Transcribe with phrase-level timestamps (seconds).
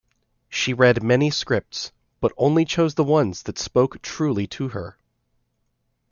[0.49, 1.91] She read many scripts,
[2.21, 4.97] but only chose the ones that spoke truly to her.